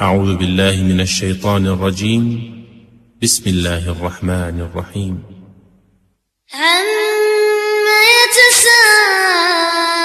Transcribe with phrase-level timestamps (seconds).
[0.00, 2.24] أعوذ بالله من الشيطان الرجيم.
[3.22, 5.22] بسم الله الرحمن الرحيم.
[6.54, 6.86] عم
[8.20, 9.95] يتساءلون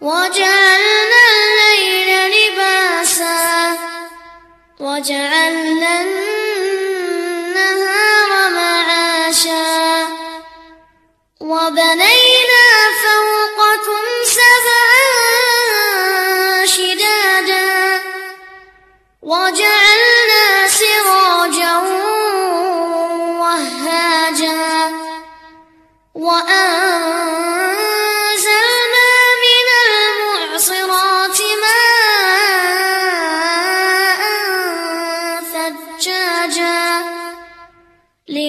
[0.00, 3.78] وجعلنا الليل لباسا
[4.80, 6.00] وجعلنا
[7.60, 10.06] النهار معاشا
[11.40, 12.66] وبنينا
[13.02, 14.96] فوقكم سبعا
[16.66, 18.02] شدادا
[19.22, 19.87] وجعلنا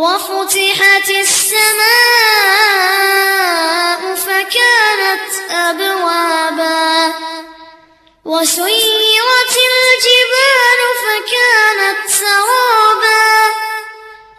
[0.00, 1.60] وفتحت السماء
[4.14, 7.14] فكانت أبوابا
[8.24, 13.30] وسيرت الجبال فكانت سرابا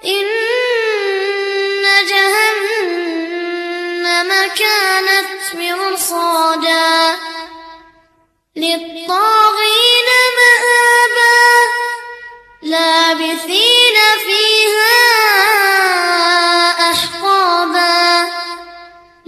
[0.05, 0.27] إن
[2.09, 3.49] جهنم
[4.57, 6.50] كانت مرصادا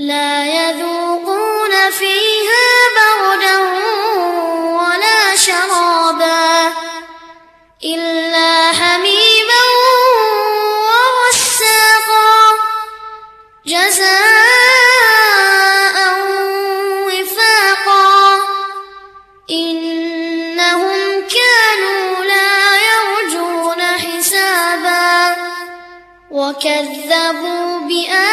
[0.08, 2.66] لا يذوقون فيها
[2.96, 3.58] بردا
[4.78, 6.74] ولا شرابا
[7.84, 9.64] إلا حميما
[10.88, 12.36] وغساقا
[13.66, 14.14] جزاء
[17.08, 18.40] وفاقا
[19.52, 21.00] إنهم
[21.38, 25.36] كانوا لا يرجون حسابا
[26.32, 28.33] وكذبوا بآياتنا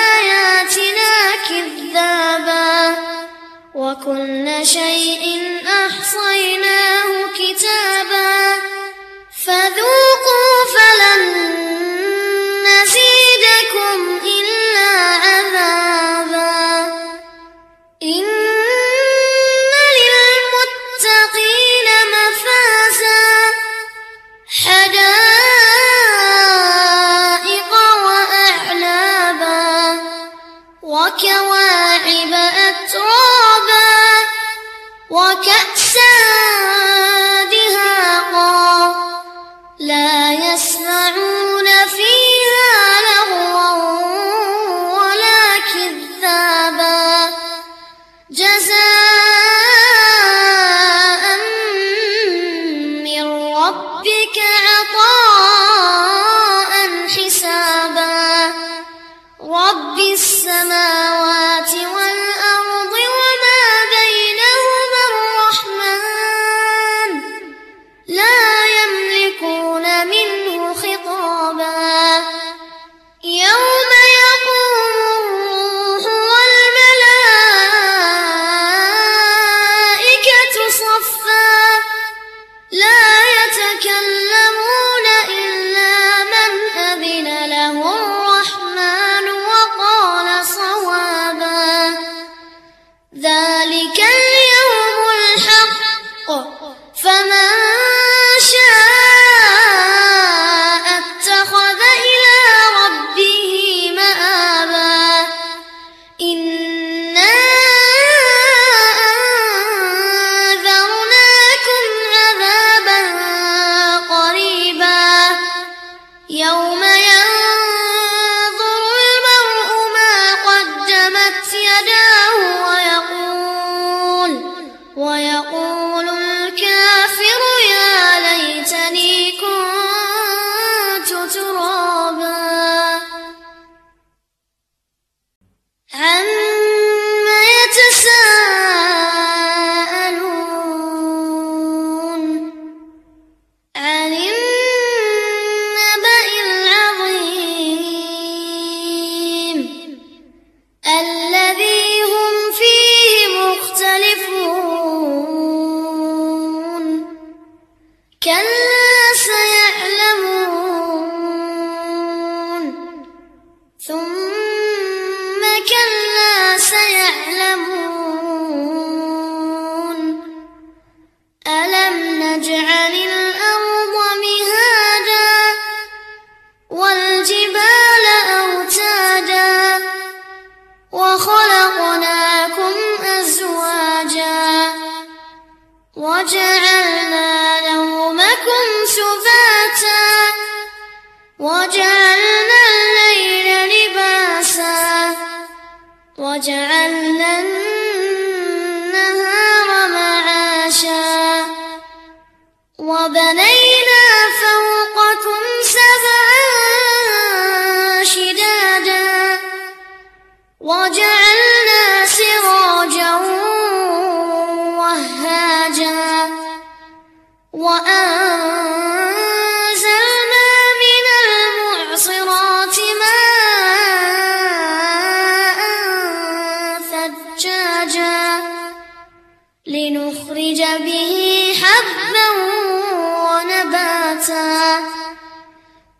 [3.90, 5.24] وكل شيء
[5.66, 8.38] أحصيناه كتابا
[9.44, 11.22] فذوقوا فلن
[12.66, 14.90] نزيدكم إلا
[15.26, 16.58] عذابا
[18.02, 18.26] إن
[20.00, 23.26] للمتقين مفازا
[24.64, 25.30] حدائق
[28.04, 29.60] وأعنابا
[30.82, 33.39] وكواعب أترابا
[35.40, 36.39] وكأسا
[96.32, 96.59] Oh.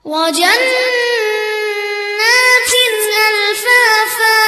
[0.04, 0.50] وجنات
[3.30, 4.42] ألفافا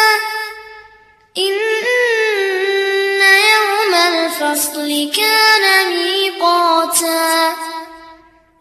[1.39, 1.53] إن
[3.55, 7.57] يوم الفصل كان ميقاتا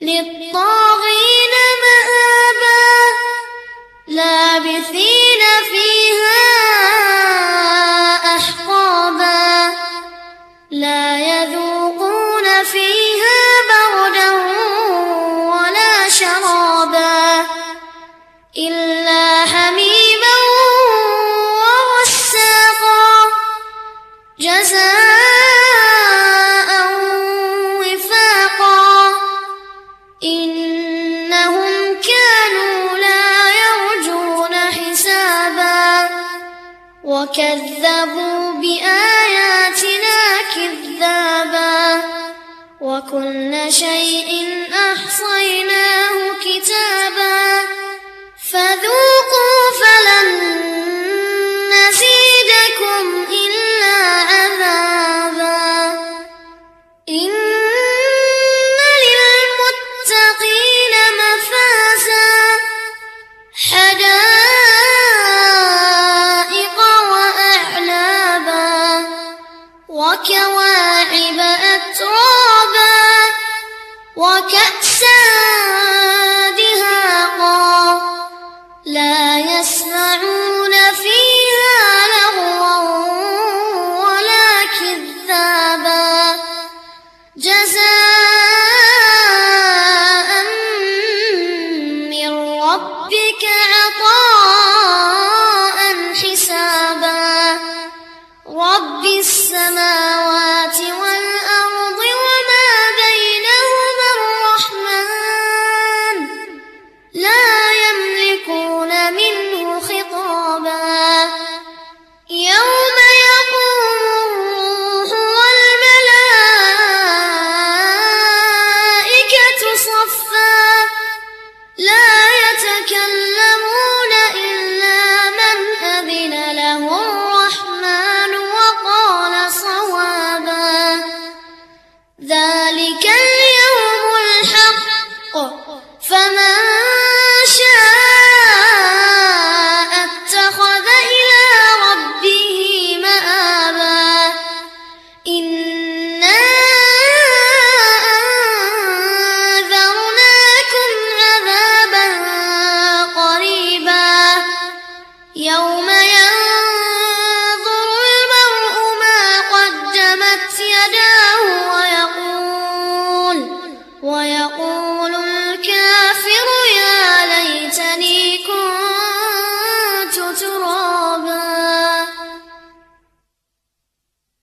[0.00, 1.09] للطاغين
[37.20, 40.20] وكذبوا بآياتنا
[40.54, 42.02] كذابا
[42.80, 44.30] وكل شيء
[44.72, 47.39] أحصيناه كتابا
[74.40, 75.69] وكأساً